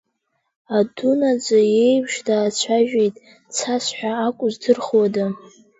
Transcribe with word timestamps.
Адунаӡа 0.77 1.59
иеиԥш 1.73 2.13
даацәажәеит, 2.27 3.15
цасҳәа 3.55 4.11
акәу 4.25 4.47
здырхуада. 4.53 5.25